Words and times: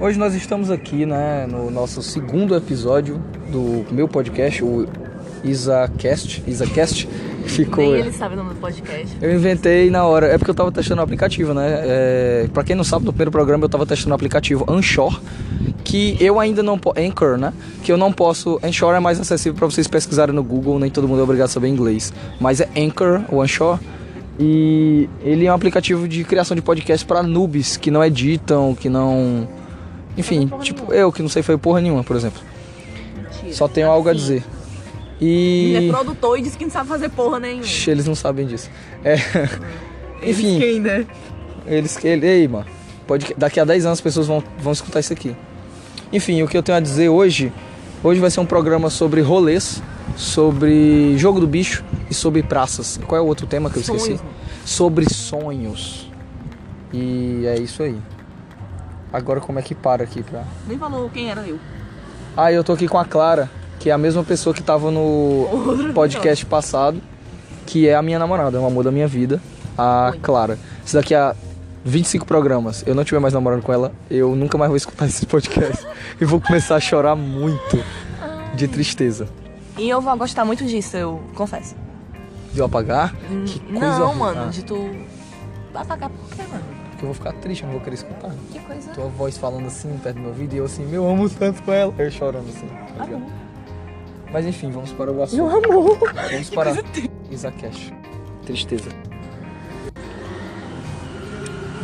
Hoje 0.00 0.16
nós 0.16 0.32
estamos 0.32 0.70
aqui, 0.70 1.04
né, 1.04 1.44
no 1.50 1.72
nosso 1.72 2.04
segundo 2.04 2.54
episódio 2.54 3.20
do 3.50 3.84
meu 3.92 4.06
podcast, 4.06 4.62
o 4.62 4.86
IsaCast, 5.42 6.44
IsaCast, 6.46 7.08
ficou... 7.46 7.84
Nem 7.84 8.02
ele 8.02 8.12
sabe 8.12 8.34
o 8.34 8.36
nome 8.36 8.50
do 8.50 8.60
podcast. 8.60 9.16
Eu 9.20 9.34
inventei 9.34 9.90
na 9.90 10.04
hora, 10.06 10.28
é 10.28 10.38
porque 10.38 10.52
eu 10.52 10.54
tava 10.54 10.70
testando 10.70 11.00
o 11.00 11.04
aplicativo, 11.04 11.52
né? 11.52 11.80
É, 11.82 12.48
pra 12.54 12.62
quem 12.62 12.76
não 12.76 12.84
sabe, 12.84 13.06
no 13.06 13.12
primeiro 13.12 13.32
programa 13.32 13.64
eu 13.64 13.68
tava 13.68 13.84
testando 13.84 14.12
o 14.12 14.14
aplicativo 14.14 14.64
Anchor, 14.68 15.20
que 15.82 16.16
eu 16.20 16.38
ainda 16.38 16.62
não 16.62 16.78
posso. 16.78 17.00
Anchor, 17.00 17.36
né? 17.36 17.52
Que 17.82 17.90
eu 17.90 17.96
não 17.96 18.12
posso. 18.12 18.60
Anchor 18.62 18.94
é 18.94 19.00
mais 19.00 19.18
acessível 19.18 19.58
para 19.58 19.66
vocês 19.66 19.88
pesquisarem 19.88 20.32
no 20.32 20.44
Google, 20.44 20.78
nem 20.78 20.90
todo 20.90 21.08
mundo 21.08 21.18
é 21.18 21.24
obrigado 21.24 21.46
a 21.46 21.50
saber 21.50 21.66
inglês. 21.66 22.12
Mas 22.40 22.60
é 22.60 22.68
Anchor, 22.76 23.22
o 23.32 23.42
Anchor. 23.42 23.80
E 24.38 25.08
ele 25.22 25.46
é 25.46 25.50
um 25.50 25.54
aplicativo 25.56 26.06
de 26.06 26.22
criação 26.22 26.54
de 26.54 26.62
podcast 26.62 27.04
para 27.04 27.20
noobs 27.24 27.76
que 27.76 27.90
não 27.90 28.04
editam, 28.04 28.76
que 28.76 28.88
não. 28.88 29.48
Enfim, 30.18 30.50
tipo 30.62 30.92
eu 30.92 31.12
que 31.12 31.22
não 31.22 31.28
sei 31.28 31.42
fazer 31.42 31.58
porra 31.58 31.80
nenhuma, 31.80 32.02
por 32.04 32.16
exemplo. 32.16 32.40
Mentira. 33.16 33.54
Só 33.54 33.68
tenho 33.68 33.88
algo 33.88 34.08
a 34.08 34.12
Assim, 34.12 34.20
dizer. 34.20 34.44
Ele 35.20 35.86
E. 35.86 35.88
é 35.88 35.92
produtor 35.92 36.38
e 36.38 36.42
disse 36.42 36.56
que 36.56 36.64
não 36.64 36.70
sabe 36.70 36.88
fazer 36.88 37.08
porra 37.08 37.38
nenhuma. 37.40 37.64
Eles 37.86 38.06
não 38.06 38.14
sabem 38.14 38.46
disso. 38.46 38.70
É. 39.04 39.14
Eles 40.22 40.38
Enfim. 40.38 40.58
Quem, 40.58 40.80
né? 40.80 41.06
Eles 41.66 41.96
que. 41.96 42.08
Ei, 42.08 42.48
mano. 42.48 42.66
Pode, 43.06 43.34
daqui 43.38 43.58
a 43.58 43.64
10 43.64 43.86
anos 43.86 43.98
as 43.98 44.02
pessoas 44.02 44.26
vão, 44.26 44.42
vão 44.58 44.72
escutar 44.72 45.00
isso 45.00 45.12
aqui. 45.12 45.34
Enfim, 46.12 46.42
o 46.42 46.48
que 46.48 46.56
eu 46.56 46.62
tenho 46.62 46.76
a 46.76 46.80
dizer 46.80 47.08
hoje. 47.08 47.52
Hoje 48.02 48.20
vai 48.20 48.30
ser 48.30 48.38
um 48.38 48.46
programa 48.46 48.90
sobre 48.90 49.20
rolês, 49.20 49.82
sobre 50.16 51.18
jogo 51.18 51.40
do 51.40 51.46
bicho 51.48 51.84
e 52.08 52.14
sobre 52.14 52.42
praças. 52.42 52.98
Qual 53.06 53.18
é 53.18 53.22
o 53.22 53.26
outro 53.26 53.46
tema 53.46 53.68
que 53.70 53.78
eu 53.78 53.82
esqueci? 53.82 54.04
Sonhos. 54.06 54.20
Sobre 54.64 55.12
sonhos. 55.12 56.08
E 56.92 57.44
é 57.46 57.58
isso 57.58 57.82
aí. 57.82 57.96
Agora 59.12 59.40
como 59.40 59.58
é 59.58 59.62
que 59.62 59.74
para 59.74 60.04
aqui 60.04 60.22
pra. 60.22 60.44
Nem 60.66 60.78
falou 60.78 61.08
quem 61.10 61.30
era 61.30 61.40
eu. 61.42 61.58
Ah, 62.36 62.52
eu 62.52 62.62
tô 62.62 62.72
aqui 62.72 62.86
com 62.86 62.98
a 62.98 63.04
Clara, 63.04 63.50
que 63.80 63.90
é 63.90 63.92
a 63.92 63.98
mesma 63.98 64.22
pessoa 64.22 64.54
que 64.54 64.62
tava 64.62 64.90
no 64.90 65.92
podcast 65.94 66.44
passado, 66.46 67.00
que 67.66 67.88
é 67.88 67.94
a 67.94 68.02
minha 68.02 68.18
namorada, 68.18 68.56
é 68.56 68.60
o 68.60 68.66
amor 68.66 68.84
da 68.84 68.90
minha 68.90 69.08
vida, 69.08 69.40
a 69.76 70.10
Oi. 70.12 70.18
Clara. 70.20 70.58
Se 70.84 70.94
daqui 70.94 71.14
a 71.14 71.34
25 71.84 72.26
programas 72.26 72.84
eu 72.86 72.94
não 72.94 73.02
estiver 73.02 73.18
mais 73.20 73.32
namorando 73.34 73.62
com 73.62 73.72
ela, 73.72 73.92
eu 74.10 74.34
nunca 74.36 74.56
mais 74.58 74.68
vou 74.68 74.76
escutar 74.76 75.06
esse 75.08 75.24
podcast. 75.26 75.86
e 76.20 76.24
vou 76.24 76.40
começar 76.40 76.76
a 76.76 76.80
chorar 76.80 77.16
muito 77.16 77.82
de 78.54 78.68
tristeza. 78.68 79.26
E 79.78 79.88
eu 79.88 80.00
vou 80.00 80.16
gostar 80.16 80.44
muito 80.44 80.64
disso, 80.64 80.96
eu 80.96 81.22
confesso. 81.34 81.74
De 82.52 82.58
eu 82.60 82.64
apagar? 82.66 83.14
Que 83.46 83.58
coisa 83.60 83.98
não, 83.98 84.14
mano, 84.14 84.44
Ah, 84.46 84.50
de 84.50 84.64
tu. 84.64 84.90
Vai 85.72 85.84
pagar 85.84 86.08
por 86.10 86.28
quê, 86.34 86.42
mano? 86.50 86.64
Porque 86.98 87.04
eu 87.04 87.14
vou 87.14 87.14
ficar 87.14 87.32
triste, 87.34 87.62
eu 87.62 87.68
não 87.68 87.74
vou 87.74 87.80
querer 87.80 87.94
escutar. 87.94 88.34
Que 88.50 88.58
coisa. 88.58 88.90
Tua 88.90 89.06
voz 89.06 89.38
falando 89.38 89.66
assim 89.68 89.96
perto 90.02 90.16
do 90.16 90.20
meu 90.22 90.30
ouvido 90.30 90.52
e 90.52 90.56
eu 90.56 90.64
assim, 90.64 90.84
meu, 90.84 91.08
amo 91.08 91.30
tanto 91.30 91.62
com 91.62 91.72
ela. 91.72 91.94
Eu 91.96 92.10
chorando 92.10 92.48
assim. 92.48 92.66
tá 92.66 93.04
ligado? 93.04 93.14
Amor. 93.14 93.30
Mas 94.32 94.44
enfim, 94.44 94.68
vamos 94.72 94.90
para 94.90 95.12
o 95.12 95.22
assunto. 95.22 95.36
Meu 95.36 95.46
amor. 95.48 95.96
Vamos 96.30 96.50
para 96.50 96.72
Isacash. 97.30 97.92
Tristeza. 98.44 98.90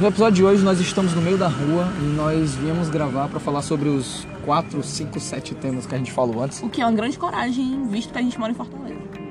No 0.01 0.09
episódio 0.09 0.35
de 0.35 0.45
hoje 0.45 0.65
nós 0.65 0.81
estamos 0.81 1.15
no 1.15 1.23
meio 1.23 1.39
da 1.39 1.47
rua 1.47 1.87
e 2.01 2.05
nós 2.17 2.57
viemos 2.57 2.91
gravar 2.91 3.29
para 3.29 3.39
falar 3.39 3.63
sobre 3.63 3.89
os 3.89 4.27
4, 4.45 4.83
5, 4.83 5.21
7 5.21 5.55
temas 5.55 5.87
que 5.87 5.95
a 5.95 5.99
gente 5.99 6.11
falou 6.11 6.43
antes. 6.43 6.61
O 6.61 6.69
que 6.69 6.83
é 6.83 6.85
uma 6.85 6.93
grande 6.93 7.17
coragem, 7.17 7.87
visto 7.87 8.13
que 8.13 8.19
a 8.19 8.23
gente 8.23 8.37
mora 8.37 8.51
em 8.51 8.57
Fortaleza. 8.57 9.24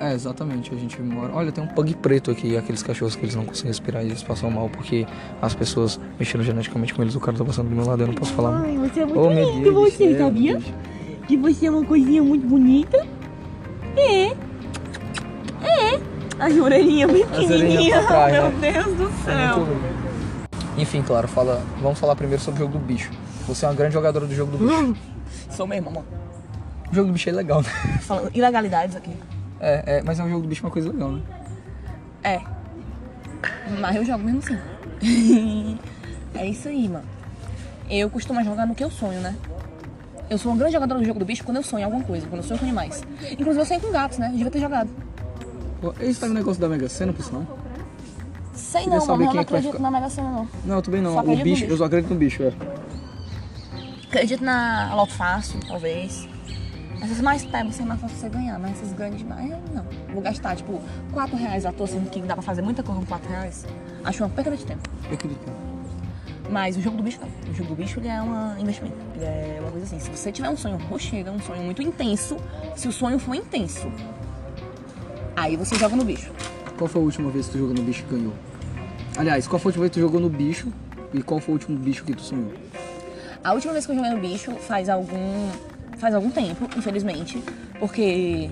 É, 0.00 0.10
é, 0.10 0.14
exatamente, 0.14 0.72
a 0.74 0.76
gente 0.78 1.00
mora. 1.02 1.32
Olha, 1.34 1.50
tem 1.52 1.62
um 1.64 1.66
pug 1.66 1.94
preto 1.96 2.30
aqui, 2.30 2.56
aqueles 2.56 2.82
cachorros 2.82 3.16
que 3.16 3.24
eles 3.24 3.34
não 3.34 3.44
conseguem 3.44 3.68
respirar 3.70 4.02
e 4.02 4.06
eles 4.06 4.22
passam 4.22 4.50
mal 4.50 4.68
porque 4.68 5.06
as 5.42 5.54
pessoas 5.54 5.98
mexeram 6.18 6.44
geneticamente 6.44 6.94
com 6.94 7.02
eles. 7.02 7.14
O 7.14 7.20
cara 7.20 7.36
tá 7.36 7.44
passando 7.44 7.68
do 7.68 7.74
meu 7.76 7.84
lado, 7.86 8.02
eu 8.02 8.06
não 8.06 8.14
posso 8.14 8.32
falar. 8.34 8.60
Ai, 8.62 8.76
você 8.78 9.00
é 9.00 9.04
muito 9.04 9.18
Oh, 9.20 9.28
lindo, 9.30 9.72
você, 9.74 10.14
céu, 10.16 10.26
sabia? 10.26 10.60
Que 11.26 11.36
você 11.36 11.66
é 11.66 11.70
uma 11.70 11.84
coisinha 11.84 12.22
muito 12.22 12.46
bonita. 12.46 13.06
É. 13.96 14.26
É. 15.62 16.00
A 16.38 16.46
orelhinha 16.62 17.06
bem 17.06 17.24
orelhinhas 17.24 17.48
pequenininha. 17.48 17.98
pra 18.02 18.06
trás, 18.06 18.32
Meu 18.34 18.50
né? 18.60 18.72
Deus 18.72 18.96
do 18.96 19.04
É 19.04 19.24
céu. 19.24 19.64
ruim. 19.64 19.78
Enfim, 20.76 21.02
claro, 21.02 21.28
fala, 21.28 21.62
vamos 21.80 21.98
falar 21.98 22.16
primeiro 22.16 22.42
sobre 22.42 22.60
o 22.62 22.66
jogo 22.66 22.78
do 22.78 22.84
bicho. 22.84 23.10
Você 23.46 23.64
é 23.64 23.68
uma 23.68 23.74
grande 23.74 23.94
jogadora 23.94 24.26
do 24.26 24.34
jogo 24.34 24.56
do 24.56 24.66
bicho. 24.66 24.96
Sou 25.50 25.66
mesmo, 25.66 25.88
amor. 25.88 26.02
O 26.90 26.94
jogo 26.94 27.08
do 27.08 27.12
bicho 27.12 27.28
é 27.28 27.32
legal, 27.32 27.62
né? 27.62 27.68
Falando 28.00 28.30
ilegalidades 28.34 28.96
aqui. 28.96 29.12
É, 29.60 29.98
é, 29.98 30.02
mas 30.02 30.18
é 30.18 30.24
um 30.24 30.28
jogo 30.28 30.42
do 30.42 30.48
bicho 30.48 30.64
uma 30.64 30.70
coisa 30.70 30.90
legal, 30.90 31.12
né? 31.12 31.22
É. 32.22 32.40
Mas 33.78 33.96
eu 33.96 34.04
jogo 34.04 34.24
mesmo 34.24 34.40
assim. 34.40 34.58
é 36.34 36.46
isso 36.46 36.68
aí, 36.68 36.88
mano. 36.88 37.04
Eu 37.88 38.08
costumo 38.10 38.42
jogar 38.42 38.66
no 38.66 38.74
que 38.74 38.82
eu 38.82 38.90
sonho, 38.90 39.20
né? 39.20 39.34
Eu 40.28 40.38
sou 40.38 40.50
uma 40.52 40.58
grande 40.58 40.72
jogadora 40.72 41.00
do 41.00 41.06
jogo 41.06 41.18
do 41.18 41.24
bicho 41.24 41.44
quando 41.44 41.58
eu 41.58 41.62
sonho 41.62 41.84
alguma 41.84 42.02
coisa, 42.02 42.26
quando 42.26 42.40
eu 42.42 42.46
sonho 42.46 42.58
com 42.58 42.64
animais. 42.64 43.02
Inclusive 43.30 43.60
eu 43.60 43.66
sonho 43.66 43.80
com 43.80 43.90
gatos, 43.90 44.18
né? 44.18 44.28
Eu 44.28 44.32
devia 44.32 44.50
ter 44.50 44.60
jogado. 44.60 44.88
Esse 46.00 46.20
tá 46.20 46.28
no 46.28 46.34
negócio 46.34 46.60
da 46.60 46.68
Mega 46.68 46.88
Sena, 46.88 47.12
por 47.12 47.22
sinal? 47.22 47.46
Sei 48.54 48.84
Queria 48.84 48.98
não, 48.98 49.06
mano. 49.06 49.22
Eu 49.24 49.32
não 49.32 49.38
é 49.38 49.42
acredito 49.42 49.72
ficar- 49.72 49.82
na 49.82 49.90
Mega 49.90 50.08
Sena, 50.08 50.30
não. 50.30 50.48
Não, 50.64 50.76
eu 50.76 50.82
também 50.82 51.02
não. 51.02 51.18
O 51.18 51.22
bicho, 51.22 51.42
bicho. 51.42 51.64
eu 51.66 51.76
só 51.76 51.84
acredito 51.84 52.10
no 52.10 52.16
bicho, 52.18 52.42
é. 52.42 52.52
Acredito 54.08 54.42
na 54.42 54.94
Loto 54.94 55.12
Fácil, 55.12 55.60
talvez. 55.66 56.26
Essas 57.04 57.20
mais 57.20 57.44
pebas 57.44 57.74
sem 57.74 57.84
mais 57.84 58.00
fácil 58.00 58.16
você 58.16 58.30
ganhar, 58.30 58.58
mas 58.58 58.72
essas 58.72 58.94
grandes 58.94 59.18
demais, 59.18 59.50
eu 59.50 59.58
não. 59.74 59.84
Vou 60.10 60.22
gastar, 60.22 60.56
tipo, 60.56 60.80
4 61.12 61.36
reais 61.36 61.66
à 61.66 61.72
toa, 61.72 61.86
sendo 61.86 62.08
que 62.08 62.18
dá 62.20 62.32
pra 62.32 62.42
fazer 62.42 62.62
muita 62.62 62.82
coisa 62.82 62.98
com 62.98 63.06
4 63.06 63.28
reais. 63.28 63.66
Acho 64.02 64.24
uma 64.24 64.30
perda 64.30 64.56
de 64.56 64.64
tempo. 64.64 64.88
Eu 65.06 65.14
acredito. 65.14 65.52
Mas 66.48 66.78
o 66.78 66.80
jogo 66.80 66.96
do 66.96 67.02
bicho 67.02 67.20
não. 67.20 67.28
O 67.50 67.54
jogo 67.54 67.68
do 67.70 67.76
bicho 67.76 68.00
ele 68.00 68.08
é 68.08 68.22
um 68.22 68.58
investimento. 68.58 68.96
Ele 69.16 69.24
é 69.24 69.58
uma 69.60 69.70
coisa 69.70 69.84
assim. 69.84 70.00
Se 70.00 70.08
você 70.08 70.32
tiver 70.32 70.48
um 70.48 70.56
sonho 70.56 70.78
rochega, 70.78 71.30
um 71.30 71.40
sonho 71.40 71.62
muito 71.62 71.82
intenso, 71.82 72.38
se 72.74 72.88
o 72.88 72.92
sonho 72.92 73.18
for 73.18 73.34
intenso, 73.34 73.92
aí 75.36 75.56
você 75.56 75.76
joga 75.76 75.94
no 75.94 76.06
bicho. 76.06 76.32
Qual 76.78 76.88
foi 76.88 77.02
a 77.02 77.04
última 77.04 77.30
vez 77.30 77.46
que 77.46 77.52
tu 77.52 77.58
jogou 77.58 77.74
no 77.74 77.82
bicho 77.82 78.02
e 78.08 78.14
ganhou? 78.14 78.32
Aliás, 79.18 79.46
qual 79.46 79.60
foi 79.60 79.68
a 79.68 79.70
última 79.70 79.82
vez 79.82 79.90
que 79.90 80.00
tu 80.00 80.00
jogou 80.00 80.20
no 80.20 80.30
bicho 80.30 80.72
e 81.12 81.22
qual 81.22 81.38
foi 81.38 81.52
o 81.52 81.56
último 81.56 81.78
bicho 81.78 82.02
que 82.02 82.14
tu 82.14 82.22
sonhou? 82.22 82.52
A 83.42 83.52
última 83.52 83.74
vez 83.74 83.84
que 83.84 83.92
eu 83.92 83.96
joguei 83.96 84.10
no 84.10 84.20
bicho 84.20 84.52
faz 84.52 84.88
algum. 84.88 85.50
Faz 85.96 86.14
algum 86.14 86.30
tempo, 86.30 86.68
infelizmente. 86.76 87.42
Porque. 87.78 88.50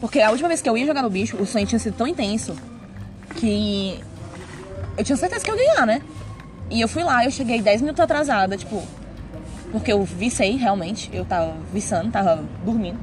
Porque 0.00 0.20
a 0.20 0.30
última 0.30 0.48
vez 0.48 0.60
que 0.60 0.68
eu 0.68 0.76
ia 0.76 0.86
jogar 0.86 1.02
no 1.02 1.10
bicho, 1.10 1.36
o 1.36 1.46
sonho 1.46 1.66
tinha 1.66 1.78
sido 1.78 1.96
tão 1.96 2.06
intenso 2.06 2.54
que. 3.36 4.00
Eu 4.96 5.04
tinha 5.04 5.16
certeza 5.16 5.44
que 5.44 5.50
eu 5.50 5.56
ia 5.56 5.66
ganhar, 5.68 5.86
né? 5.86 6.02
E 6.70 6.80
eu 6.80 6.88
fui 6.88 7.04
lá, 7.04 7.24
eu 7.24 7.30
cheguei 7.30 7.60
10 7.60 7.82
minutos 7.82 8.00
atrasada, 8.00 8.56
tipo. 8.56 8.82
Porque 9.72 9.92
eu 9.92 10.02
vicei, 10.04 10.56
realmente. 10.56 11.10
Eu 11.12 11.24
tava 11.24 11.54
viçando, 11.72 12.10
tava 12.10 12.42
dormindo. 12.64 12.98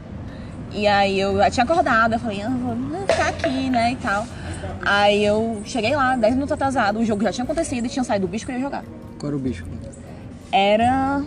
E 0.74 0.88
aí 0.88 1.20
eu 1.20 1.38
já 1.38 1.52
tinha 1.52 1.64
acordado, 1.64 2.14
eu 2.14 2.20
falei, 2.20 2.42
ah, 2.42 2.50
vou 2.50 3.02
ficar 3.02 3.30
aqui, 3.30 3.70
né, 3.70 3.92
e 3.92 3.96
tal. 3.98 4.26
Aí 4.84 5.24
eu 5.24 5.62
cheguei 5.66 5.96
lá, 5.96 6.16
10 6.16 6.34
minutos 6.34 6.52
atrasado, 6.52 7.00
o 7.00 7.06
jogo 7.06 7.24
já 7.24 7.32
tinha 7.32 7.44
acontecido 7.44 7.86
e 7.86 7.90
tinha 7.90 8.04
saído 8.04 8.26
do 8.26 8.32
bicho 8.32 8.46
que 8.46 8.52
eu 8.52 8.56
ia 8.56 8.62
jogar. 8.62 8.84
Qual 9.20 9.30
era 9.30 9.36
o 9.36 9.40
bicho? 9.40 9.66
Era. 10.52 11.22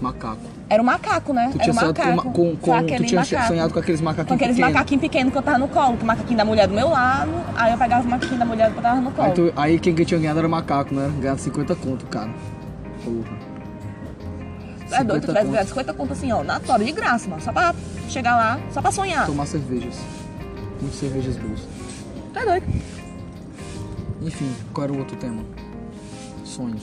Macaco. 0.00 0.42
Era 0.68 0.82
o 0.82 0.84
macaco, 0.86 1.32
né? 1.32 1.50
Tu 1.52 1.60
era 1.62 1.72
o 1.72 1.74
com, 1.74 1.86
macaco. 1.86 2.16
ma- 2.16 2.22
com, 2.32 2.56
com, 2.56 2.74
aquele 2.74 3.04
tu 3.04 3.08
tinha 3.08 3.20
macaco. 3.20 3.46
sonhado 3.48 3.72
com 3.72 3.78
aqueles 3.78 4.00
macaquinhos 4.00 4.28
Com 4.28 4.34
aqueles 4.34 4.56
pequenos. 4.56 4.74
macaquinhos 4.74 5.00
pequenos 5.02 5.32
que 5.32 5.38
eu 5.38 5.42
tava 5.42 5.58
no 5.58 5.68
colo, 5.68 5.96
que 5.96 6.02
o 6.02 6.06
macaquinho 6.06 6.36
da 6.38 6.44
mulher 6.44 6.66
do 6.68 6.74
meu 6.74 6.88
lado, 6.88 7.30
aí 7.54 7.72
eu 7.72 7.78
pegava 7.78 8.06
o 8.06 8.10
macaquinho 8.10 8.38
da 8.38 8.44
mulher 8.44 8.70
que 8.72 8.76
eu 8.78 8.82
tava 8.82 9.00
no 9.00 9.10
colo. 9.12 9.28
Aí, 9.28 9.34
tu- 9.34 9.52
aí 9.56 9.78
quem 9.78 9.94
que 9.94 10.04
tinha 10.04 10.18
ganhado 10.20 10.38
era 10.40 10.48
macaco, 10.48 10.94
né? 10.94 11.10
Ganhado 11.20 11.40
50 11.40 11.74
conto, 11.76 12.06
cara. 12.06 12.30
Porra. 13.04 13.36
é 14.90 15.04
doido, 15.04 15.20
50 15.20 15.20
tu 15.20 15.26
tivesse 15.26 15.50
ganhado 15.50 15.68
50 15.68 15.94
conto 15.94 16.12
assim, 16.12 16.32
ó, 16.32 16.42
na 16.44 16.60
tora, 16.60 16.84
de 16.84 16.92
graça, 16.92 17.28
mano. 17.28 17.40
Só 17.42 17.52
pra 17.52 17.74
chegar 18.08 18.36
lá, 18.36 18.58
só 18.72 18.82
pra 18.82 18.90
sonhar. 18.92 19.26
Tomar 19.26 19.46
cervejas. 19.46 19.96
Muitas 20.80 20.98
cervejas 20.98 21.36
boas. 21.36 21.60
Tu 22.32 22.38
é 22.38 22.44
doido. 22.44 22.66
Enfim, 24.22 24.50
qual 24.72 24.84
era 24.84 24.92
o 24.92 24.98
outro 24.98 25.16
tema? 25.16 25.42
Sonhos. 26.44 26.82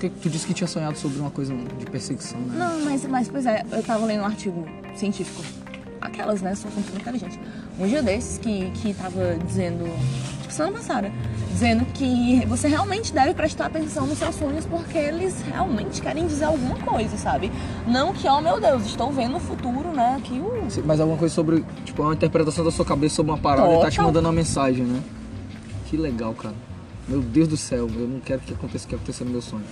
Que- 0.00 0.08
Tu 0.08 0.28
disse 0.30 0.46
que 0.46 0.54
tinha 0.54 0.66
sonhado 0.66 0.96
sobre 0.98 1.20
uma 1.20 1.30
coisa 1.30 1.54
de 1.78 1.84
perseguição, 1.86 2.40
né? 2.40 2.54
Não, 2.58 2.84
mas, 2.86 3.04
mas, 3.06 3.28
pois 3.28 3.44
é, 3.46 3.62
eu 3.70 3.82
tava 3.82 4.04
lendo 4.06 4.22
um 4.22 4.26
artigo 4.26 4.66
científico. 4.96 5.42
Aquelas, 6.00 6.40
né, 6.40 6.54
são 6.54 6.70
muito 6.70 6.96
inteligentes. 6.98 7.38
Um 7.78 7.86
dia 7.86 8.02
desses 8.02 8.38
que, 8.38 8.70
que 8.70 8.94
tava 8.94 9.36
dizendo, 9.46 9.84
tipo, 10.40 10.50
semana 10.52 10.78
passada, 10.78 11.12
dizendo 11.52 11.84
que 11.92 12.42
você 12.46 12.66
realmente 12.68 13.12
deve 13.12 13.34
prestar 13.34 13.66
atenção 13.66 14.06
nos 14.06 14.16
seus 14.16 14.34
sonhos 14.34 14.64
porque 14.64 14.96
eles 14.96 15.42
realmente 15.42 16.00
querem 16.00 16.26
dizer 16.26 16.46
alguma 16.46 16.76
coisa, 16.78 17.18
sabe? 17.18 17.52
Não 17.86 18.14
que, 18.14 18.26
oh 18.26 18.40
meu 18.40 18.58
Deus, 18.58 18.86
estou 18.86 19.12
vendo 19.12 19.36
o 19.36 19.40
futuro, 19.40 19.90
né, 19.92 20.18
que 20.24 20.32
o... 20.40 20.66
Mas 20.86 20.98
alguma 21.00 21.18
coisa 21.18 21.34
sobre, 21.34 21.62
tipo, 21.84 22.02
uma 22.02 22.14
interpretação 22.14 22.64
da 22.64 22.70
sua 22.70 22.86
cabeça 22.86 23.16
sobre 23.16 23.32
uma 23.32 23.38
parada 23.38 23.68
e 23.74 23.80
tá 23.80 23.90
te 23.90 23.96
Total. 23.96 24.06
mandando 24.06 24.26
uma 24.28 24.34
mensagem, 24.34 24.84
né? 24.84 25.02
Que 25.86 25.98
legal, 25.98 26.32
cara. 26.32 26.54
Meu 27.10 27.20
Deus 27.20 27.48
do 27.48 27.56
céu, 27.56 27.90
eu 27.92 28.06
não 28.08 28.20
quero 28.20 28.40
que 28.40 28.52
aconteça 28.54 28.86
o 28.86 28.88
que 28.88 28.94
aconteceu 28.94 29.26
no 29.26 29.32
meu 29.32 29.42
sonho. 29.42 29.64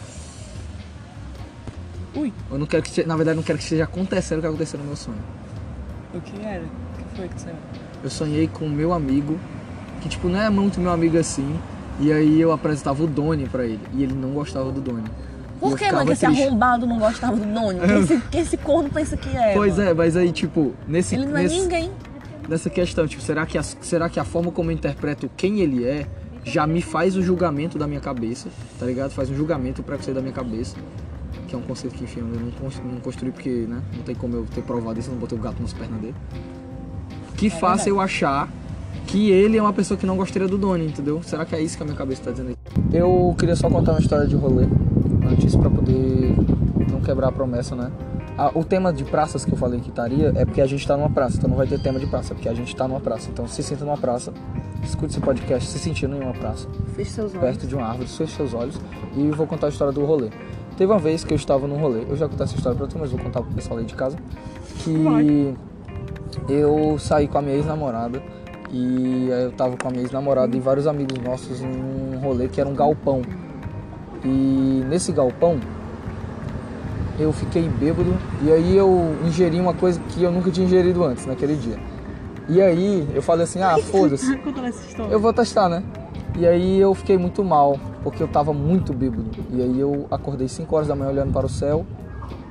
Ui, 2.16 2.32
Eu 2.50 2.58
não 2.58 2.66
quero 2.66 2.82
que, 2.82 3.04
na 3.06 3.14
verdade, 3.16 3.36
não 3.36 3.42
quero 3.44 3.58
que 3.58 3.62
esteja 3.64 3.84
acontecendo 3.84 4.38
o 4.38 4.40
que 4.40 4.46
aconteceu 4.48 4.78
no 4.80 4.84
meu 4.86 4.96
sonho. 4.96 5.18
o 6.12 6.20
que 6.20 6.44
era? 6.44 6.64
O 6.64 7.08
que 7.10 7.16
foi 7.16 7.28
que 7.28 7.40
você... 7.40 7.50
Eu 8.02 8.10
sonhei 8.10 8.48
com 8.48 8.64
o 8.66 8.70
meu 8.70 8.92
amigo, 8.92 9.38
que 10.00 10.08
tipo 10.08 10.28
não 10.28 10.40
é 10.40 10.50
muito 10.50 10.80
meu 10.80 10.90
amigo 10.90 11.16
assim, 11.18 11.58
E 12.00 12.12
aí 12.12 12.40
eu 12.40 12.50
apresentava 12.52 13.02
o 13.04 13.06
Doni 13.06 13.46
pra 13.48 13.64
ele. 13.64 13.80
E 13.94 14.02
ele 14.02 14.14
não 14.14 14.30
gostava 14.30 14.70
do 14.72 14.80
Doni. 14.80 15.08
Por 15.60 15.76
que, 15.78 15.90
mano, 15.92 16.06
que 16.06 16.12
esse 16.12 16.26
arrombado 16.26 16.86
não 16.86 16.98
gostava 16.98 17.36
do 17.36 17.44
Doni? 17.44 17.80
Que 17.80 17.92
esse, 17.92 18.20
que 18.30 18.38
esse 18.38 18.56
corno 18.56 18.88
pensa 18.90 19.16
que 19.16 19.36
é? 19.36 19.52
Pois 19.54 19.76
mano? 19.76 19.90
é, 19.90 19.94
mas 19.94 20.16
aí, 20.16 20.32
tipo, 20.32 20.74
nesse, 20.88 21.14
Ele 21.16 21.26
não 21.26 21.36
é 21.36 21.42
nesse- 21.42 21.60
ninguém. 21.60 21.90
nessa 22.48 22.70
questão, 22.70 23.06
tipo, 23.06 23.22
será 23.22 23.44
que, 23.46 23.58
a, 23.58 23.62
será 23.62 24.08
que 24.08 24.18
a 24.20 24.24
forma 24.24 24.50
como 24.52 24.70
eu 24.70 24.74
interpreto 24.74 25.28
quem 25.36 25.58
ele 25.60 25.84
é 25.84 26.06
já 26.48 26.66
me 26.66 26.82
faz 26.82 27.16
o 27.16 27.22
julgamento 27.22 27.78
da 27.78 27.86
minha 27.86 28.00
cabeça, 28.00 28.48
tá 28.78 28.86
ligado? 28.86 29.10
Faz 29.10 29.30
um 29.30 29.34
julgamento, 29.34 29.82
o 29.82 29.84
preconceito 29.84 30.16
da 30.16 30.22
minha 30.22 30.32
cabeça. 30.32 30.76
Que 31.46 31.54
é 31.54 31.58
um 31.58 31.62
conceito 31.62 31.94
que, 31.94 32.04
enfim, 32.04 32.20
eu 32.20 32.26
não, 32.26 32.92
não 32.92 33.00
construí 33.00 33.30
porque, 33.30 33.66
né? 33.68 33.82
Não 33.96 34.02
tem 34.02 34.14
como 34.14 34.36
eu 34.36 34.46
ter 34.54 34.62
provado 34.62 34.98
isso, 34.98 35.08
eu 35.08 35.12
não 35.12 35.20
botei 35.20 35.38
o 35.38 35.40
gato 35.40 35.60
nas 35.60 35.72
pernas 35.72 36.00
dele. 36.00 36.14
Que 37.36 37.48
faça 37.48 37.84
verdade. 37.84 37.90
eu 37.90 38.00
achar 38.00 38.48
que 39.06 39.30
ele 39.30 39.56
é 39.56 39.62
uma 39.62 39.72
pessoa 39.72 39.96
que 39.96 40.04
não 40.04 40.16
gostaria 40.16 40.46
do 40.46 40.58
Doni, 40.58 40.86
entendeu? 40.86 41.22
Será 41.22 41.44
que 41.44 41.54
é 41.54 41.60
isso 41.60 41.76
que 41.76 41.82
a 41.82 41.86
minha 41.86 41.96
cabeça 41.96 42.22
tá 42.22 42.30
dizendo 42.30 42.48
aí? 42.48 42.56
Eu 42.92 43.34
queria 43.38 43.56
só 43.56 43.70
contar 43.70 43.92
uma 43.92 44.00
história 44.00 44.26
de 44.26 44.36
rolê 44.36 44.66
antes 45.30 45.56
pra 45.56 45.70
poder 45.70 46.34
não 46.90 47.00
quebrar 47.00 47.28
a 47.28 47.32
promessa, 47.32 47.74
né? 47.74 47.90
Ah, 48.36 48.50
o 48.54 48.62
tema 48.62 48.92
de 48.92 49.04
praças 49.04 49.44
que 49.44 49.52
eu 49.52 49.58
falei 49.58 49.80
que 49.80 49.88
estaria 49.88 50.32
é 50.36 50.44
porque 50.44 50.60
a 50.60 50.66
gente 50.66 50.86
tá 50.86 50.96
numa 50.96 51.10
praça, 51.10 51.38
então 51.38 51.48
não 51.50 51.56
vai 51.56 51.66
ter 51.66 51.80
tema 51.80 51.98
de 51.98 52.06
praça, 52.06 52.32
é 52.32 52.34
porque 52.34 52.48
a 52.48 52.54
gente 52.54 52.74
tá 52.76 52.86
numa 52.86 53.00
praça. 53.00 53.28
Então 53.32 53.48
se 53.48 53.62
sinta 53.62 53.84
numa 53.84 53.96
praça, 53.96 54.32
escute 54.82 55.12
esse 55.12 55.20
podcast 55.20 55.68
se 55.68 55.78
sentindo 55.78 56.16
em 56.16 56.20
uma 56.20 56.32
praça, 56.32 56.68
Feche 56.94 57.10
seus 57.10 57.32
olhos. 57.32 57.40
perto 57.40 57.66
de 57.66 57.74
uma 57.74 57.86
árvore, 57.86 58.08
feche 58.08 58.34
seus 58.34 58.54
olhos 58.54 58.80
e 59.16 59.30
vou 59.30 59.46
contar 59.46 59.66
a 59.66 59.70
história 59.70 59.92
do 59.92 60.04
rolê. 60.04 60.30
Teve 60.76 60.92
uma 60.92 60.98
vez 60.98 61.24
que 61.24 61.32
eu 61.32 61.36
estava 61.36 61.66
num 61.66 61.76
rolê, 61.76 62.04
eu 62.08 62.16
já 62.16 62.28
contei 62.28 62.44
essa 62.44 62.54
história 62.54 62.78
pra 62.78 62.86
tu, 62.86 62.98
mas 62.98 63.10
vou 63.10 63.20
contar 63.20 63.42
pro 63.42 63.52
pessoal 63.52 63.78
aí 63.78 63.84
de 63.84 63.94
casa, 63.94 64.16
que 64.78 65.54
eu 66.48 66.96
saí 66.98 67.26
com 67.26 67.38
a 67.38 67.42
minha 67.42 67.56
ex-namorada 67.56 68.22
e 68.70 69.28
eu 69.28 69.52
tava 69.52 69.76
com 69.76 69.88
a 69.88 69.90
minha 69.90 70.02
ex-namorada 70.02 70.56
e 70.56 70.60
vários 70.60 70.86
amigos 70.86 71.18
nossos 71.18 71.60
num 71.60 72.18
rolê 72.20 72.48
que 72.48 72.60
era 72.60 72.68
um 72.68 72.74
galpão. 72.74 73.22
E 74.24 74.84
nesse 74.88 75.10
galpão 75.12 75.58
eu 77.18 77.32
fiquei 77.32 77.68
bêbado 77.68 78.14
e 78.42 78.52
aí 78.52 78.76
eu 78.76 79.16
ingeri 79.24 79.58
uma 79.58 79.74
coisa 79.74 80.00
que 80.10 80.22
eu 80.22 80.30
nunca 80.30 80.50
tinha 80.50 80.66
ingerido 80.66 81.02
antes 81.04 81.26
naquele 81.26 81.56
dia. 81.56 81.78
E 82.48 82.62
aí 82.62 83.06
eu 83.14 83.20
falei 83.20 83.44
assim, 83.44 83.60
ah, 83.60 83.76
foda-se, 83.78 84.40
eu 85.10 85.20
vou 85.20 85.32
testar, 85.32 85.68
né? 85.68 85.82
E 86.36 86.46
aí 86.46 86.78
eu 86.78 86.94
fiquei 86.94 87.18
muito 87.18 87.44
mal, 87.44 87.78
porque 88.02 88.22
eu 88.22 88.28
tava 88.28 88.52
muito 88.52 88.92
bêbado. 88.92 89.24
E 89.50 89.60
aí 89.60 89.78
eu 89.78 90.06
acordei 90.10 90.48
5 90.48 90.74
horas 90.74 90.88
da 90.88 90.94
manhã 90.94 91.10
olhando 91.10 91.32
para 91.32 91.46
o 91.46 91.48
céu 91.48 91.84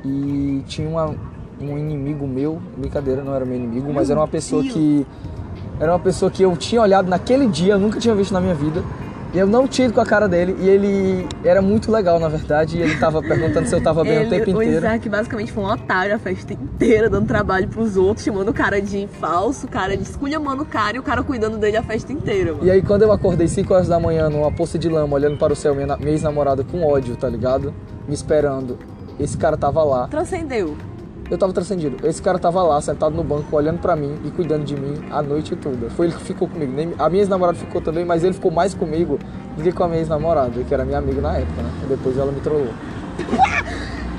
e 0.05 0.61
tinha 0.67 0.88
uma, 0.88 1.15
um 1.59 1.77
inimigo 1.77 2.27
meu, 2.27 2.61
brincadeira, 2.77 3.23
não 3.23 3.33
era 3.33 3.45
meu 3.45 3.55
inimigo, 3.55 3.91
mas 3.94 4.09
era 4.09 4.19
uma 4.19 4.27
pessoa 4.27 4.61
que 4.63 5.05
era 5.79 5.91
uma 5.91 5.99
pessoa 5.99 6.29
que 6.31 6.44
eu 6.44 6.55
tinha 6.57 6.81
olhado 6.81 7.07
naquele 7.07 7.47
dia, 7.47 7.77
nunca 7.77 7.99
tinha 7.99 8.13
visto 8.15 8.33
na 8.33 8.41
minha 8.41 8.55
vida. 8.55 8.83
E 9.33 9.38
eu 9.38 9.45
não 9.45 9.68
tinha 9.68 9.85
ido 9.88 9.94
com 9.94 10.00
a 10.01 10.06
cara 10.06 10.27
dele 10.27 10.56
e 10.59 10.69
ele 10.69 11.27
era 11.44 11.62
muito 11.62 11.91
legal, 11.91 12.19
na 12.19 12.29
verdade, 12.29 12.77
e 12.77 12.81
ele 12.81 12.95
tava 12.97 13.21
perguntando 13.21 13.68
se 13.68 13.75
eu 13.75 13.81
tava 13.81 14.03
bem 14.03 14.25
o 14.25 14.29
tempo 14.29 14.51
o 14.51 14.62
inteiro. 14.63 14.77
Isaac 14.77 15.09
basicamente 15.09 15.51
foi 15.51 15.63
um 15.63 15.68
otário 15.68 16.15
a 16.15 16.19
festa 16.19 16.53
inteira, 16.53 17.09
dando 17.09 17.27
trabalho 17.27 17.68
pros 17.68 17.97
outros, 17.97 18.24
chamando 18.24 18.50
o 18.50 18.53
cara 18.53 18.81
de 18.81 19.07
falso, 19.19 19.68
o 19.68 19.69
cara 19.69 19.97
de 19.97 20.03
esculhamando 20.03 20.63
o 20.63 20.65
cara 20.65 20.95
e 20.95 21.00
o 21.00 21.03
cara 21.03 21.24
cuidando 21.24 21.57
dele 21.57 21.77
a 21.77 21.83
festa 21.83 22.12
inteira, 22.13 22.53
mano. 22.53 22.65
E 22.65 22.71
aí 22.71 22.81
quando 22.81 23.01
eu 23.01 23.12
acordei 23.12 23.47
5 23.47 23.74
horas 23.74 23.88
da 23.88 24.00
manhã 24.00 24.29
numa 24.29 24.51
poça 24.51 24.79
de 24.79 24.88
lama, 24.88 25.15
olhando 25.15 25.38
para 25.38 25.51
o 25.51 25.56
céu, 25.56 25.75
minha, 25.75 25.97
minha 25.97 26.12
ex-namorada 26.12 26.63
com 26.63 26.83
ódio, 26.85 27.15
tá 27.18 27.27
ligado? 27.27 27.73
Me 28.07 28.13
esperando. 28.13 28.77
Esse 29.19 29.38
cara 29.38 29.57
tava 29.57 29.83
lá. 29.83 30.07
Transcendeu. 30.07 30.77
Eu 31.29 31.38
tava 31.38 31.51
transcendido. 31.51 32.07
Esse 32.07 32.21
cara 32.21 32.39
tava 32.39 32.63
lá, 32.63 32.79
sentado 32.81 33.13
no 33.15 33.24
banco, 33.24 33.53
olhando 33.56 33.79
pra 33.79 33.95
mim 33.95 34.18
e 34.24 34.31
cuidando 34.31 34.63
de 34.63 34.75
mim 34.75 34.94
a 35.12 35.21
noite 35.21 35.56
toda. 35.57 35.89
Foi 35.89 36.06
ele 36.07 36.15
que 36.15 36.24
ficou 36.24 36.47
comigo. 36.47 36.71
Nem- 36.71 36.94
A 36.97 37.09
minha 37.09 37.21
ex-namorada 37.21 37.57
ficou 37.57 37.81
também, 37.81 38.06
mas 38.06 38.24
ele 38.24 38.33
ficou 38.33 38.50
mais 38.51 38.74
comigo 38.74 39.19
do 39.57 39.62
que 39.63 39.71
com 39.71 39.83
a 39.83 39.88
minha 39.88 40.00
ex-namorada, 40.00 40.51
que 40.63 40.74
era 40.74 40.85
minha 40.85 40.97
amiga 41.00 41.19
na 41.21 41.38
época, 41.38 41.62
né? 41.62 41.69
E 41.83 41.88
depois 41.88 42.18
ela 42.18 42.31
me 42.31 42.39
trollou. 42.39 42.69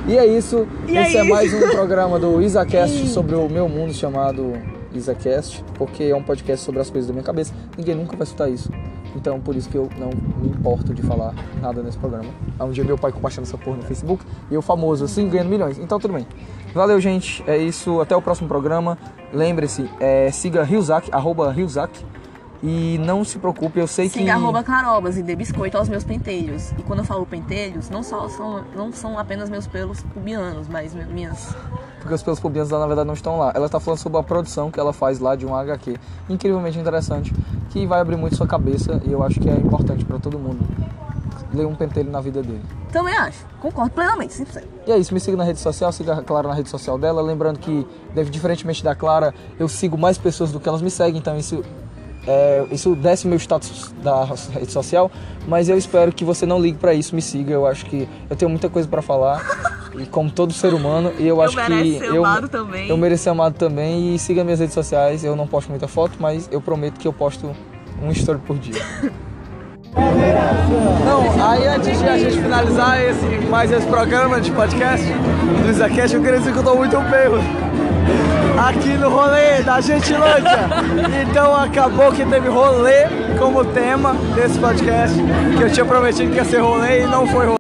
E 0.07 0.17
é 0.17 0.27
isso. 0.27 0.67
E 0.87 0.97
Esse 0.97 1.17
é 1.17 1.21
é 1.21 1.25
mais 1.25 1.53
um 1.53 1.69
programa 1.71 2.19
do 2.19 2.41
IsaCast 2.43 3.09
sobre 3.09 3.35
o 3.35 3.49
meu 3.49 3.69
mundo 3.69 3.93
chamado 3.95 4.53
IsaCast, 4.95 5.63
porque 5.75 6.05
é 6.05 6.15
um 6.17 6.23
podcast 6.23 6.65
sobre 6.65 6.81
as 6.81 6.89
coisas 6.91 7.09
da 7.09 7.13
minha 7.13 7.25
cabeça. 7.25 7.53
Ninguém 7.77 7.95
nunca 7.95 8.17
vai 8.17 8.25
escutar 8.25 8.49
isso. 8.49 8.71
Então, 9.17 9.41
por 9.41 9.57
isso 9.57 9.69
que 9.69 9.77
eu 9.77 9.89
não 9.99 10.11
me 10.41 10.49
importo 10.49 10.93
de 10.95 11.03
falar 11.03 11.35
nada 11.61 11.83
nesse 11.83 11.99
programa. 11.99 12.29
Há 12.59 12.65
um 12.65 12.71
dia 12.71 12.85
meu 12.85 12.99
pai 12.99 13.13
compartilhando 13.13 13.47
essa 13.47 13.59
porra 13.59 13.77
no 13.77 13.83
Facebook 13.83 14.25
e 14.51 14.55
eu 14.55 14.63
famoso 14.63 15.05
assim, 15.05 15.29
ganhando 15.29 15.49
milhões. 15.49 15.79
Então, 15.79 15.99
tudo 15.99 16.15
bem. 16.15 16.27
Valeu, 16.75 17.01
gente. 17.01 17.43
É 17.47 17.57
isso. 17.57 18.01
Até 18.01 18.15
o 18.17 18.23
próximo 18.23 18.49
programa. 18.49 18.99
Lembre-se, 19.33 19.89
é, 20.01 20.31
siga 20.31 20.63
Ryuzak, 20.63 21.09
arroba 21.13 21.51
Ryuzak. 21.51 22.05
E 22.63 22.99
não 22.99 23.25
se 23.25 23.39
preocupe, 23.39 23.79
eu 23.79 23.87
sei 23.87 24.09
que... 24.09 24.19
Siga 24.19 24.35
arroba 24.35 24.65
carobas 24.65 25.17
e 25.17 25.23
dê 25.23 25.37
biscoito 25.37 25.79
aos 25.79 25.89
meus 25.89 26.03
pentelhos. 26.03 26.73
E 26.73 26.83
quando 26.83 26.99
eu 27.01 27.05
falo 27.05 27.25
pentelhos, 27.25 27.89
não 27.89 28.03
só 28.03 28.29
são, 28.29 28.65
não 28.75 28.93
são 28.93 29.17
apenas 29.17 29.49
meus 29.49 29.67
pelos 29.67 30.03
pubianos, 30.03 30.67
mas 30.67 30.93
mi- 30.93 31.05
minhas. 31.05 31.55
Porque 32.01 32.15
os 32.15 32.23
pelos 32.23 32.41
pubianos 32.41 32.71
lá, 32.71 32.81
na 32.81 32.87
verdade, 32.87 33.07
não 33.07 33.15
estão 33.15 33.39
lá. 33.39 33.53
Ela 33.55 33.67
está 33.67 33.79
falando 33.79 34.01
sobre 34.01 34.19
a 34.19 34.23
produção 34.25 34.71
que 34.73 34.81
ela 34.81 34.93
faz 34.93 35.21
lá 35.21 35.37
de 35.37 35.47
um 35.47 35.55
HQ. 35.55 35.97
Incrivelmente 36.29 36.79
interessante. 36.79 37.33
Que 37.71 37.87
vai 37.87 38.01
abrir 38.01 38.17
muito 38.17 38.35
sua 38.35 38.47
cabeça 38.47 39.01
e 39.05 39.13
eu 39.13 39.23
acho 39.23 39.39
que 39.39 39.49
é 39.49 39.55
importante 39.55 40.05
para 40.05 40.19
todo 40.19 40.37
mundo 40.39 40.59
ler 41.53 41.65
um 41.67 41.75
pentelho 41.75 42.11
na 42.11 42.21
vida 42.21 42.43
dele. 42.43 42.63
Também 42.93 43.17
acho. 43.17 43.45
Concordo 43.61 43.91
plenamente, 43.93 44.35
100%. 44.35 44.65
E 44.87 44.93
é 44.93 44.99
isso, 44.99 45.15
me 45.15 45.21
siga 45.21 45.37
na 45.37 45.45
rede 45.45 45.59
social, 45.61 45.93
siga 45.93 46.15
a 46.15 46.23
Clara 46.23 46.49
na 46.49 46.55
rede 46.55 46.69
social 46.69 46.99
dela. 46.99 47.23
Lembrando 47.23 47.59
que, 47.59 47.87
diferentemente 48.31 48.83
da 48.83 48.95
Clara, 48.95 49.33
eu 49.59 49.69
sigo 49.69 49.97
mais 49.97 50.19
pessoas 50.19 50.51
do 50.53 50.59
que 50.61 50.69
elas 50.69 50.83
me 50.83 50.91
seguem, 50.91 51.19
então 51.21 51.37
isso, 51.37 51.63
é, 52.27 52.65
isso 52.71 52.95
desce 52.95 53.27
meu 53.27 53.39
status 53.39 53.95
da 54.03 54.25
rede 54.53 54.73
social. 54.73 55.11
Mas 55.47 55.69
eu 55.69 55.79
espero 55.79 56.13
que 56.13 56.25
você 56.25 56.45
não 56.45 56.61
ligue 56.61 56.79
pra 56.79 56.93
isso, 56.93 57.15
me 57.15 57.23
siga. 57.23 57.53
Eu 57.53 57.67
acho 57.67 57.87
que 57.87 58.09
eu 58.29 58.37
tenho 58.37 58.51
muita 58.51 58.69
coisa 58.69 58.87
pra 58.87 59.01
falar, 59.01 59.43
e 59.99 60.05
como 60.07 60.31
todo 60.31 60.53
ser 60.53 60.75
humano, 60.75 61.13
e 61.19 61.27
eu, 61.27 61.41
acho 61.41 61.57
que 61.57 61.97
eu, 62.03 62.23
também. 62.49 62.89
eu 62.89 62.97
mereço 62.97 63.25
ser 63.25 63.31
amado 63.31 63.55
também. 63.55 64.15
E 64.15 64.19
siga 64.19 64.45
minhas 64.45 64.61
redes 64.61 64.75
sociais, 64.75 65.25
eu 65.25 65.35
não 65.35 65.47
posto 65.47 65.71
muita 65.71 65.89
foto, 65.89 66.19
mas 66.21 66.49
eu 66.53 66.61
prometo 66.61 66.99
que 66.99 67.09
eu 67.09 67.13
posto 67.13 67.55
um 68.03 68.11
story 68.11 68.41
por 68.41 68.59
dia. 68.59 68.83
Não, 71.05 71.49
aí 71.49 71.67
antes 71.67 71.99
de 71.99 72.09
a 72.09 72.19
gente 72.19 72.37
finalizar 72.41 73.03
esse, 73.03 73.25
mais 73.49 73.73
esse 73.73 73.87
programa 73.87 74.41
de 74.41 74.53
podcast 74.53 75.05
do 75.07 75.71
Isacast, 75.71 76.15
eu 76.15 76.23
queria 76.23 76.39
dizer 76.39 76.53
que 76.53 76.59
eu 76.59 76.65
tô 76.65 76.75
muito 76.75 76.97
bêbado 77.01 77.43
aqui 78.59 78.97
no 78.97 79.09
rolê 79.09 79.63
da 79.63 79.81
Gentilândia. 79.81 80.69
Então 81.23 81.55
acabou 81.55 82.13
que 82.13 82.25
teve 82.25 82.49
rolê 82.49 83.07
como 83.39 83.65
tema 83.65 84.15
desse 84.35 84.59
podcast, 84.59 85.17
que 85.57 85.63
eu 85.63 85.71
tinha 85.71 85.87
prometido 85.87 86.31
que 86.31 86.37
ia 86.37 86.45
ser 86.45 86.59
rolê 86.59 87.03
e 87.03 87.07
não 87.07 87.27
foi 87.27 87.47
rolê. 87.47 87.58